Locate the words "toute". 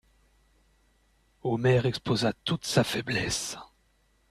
2.43-2.65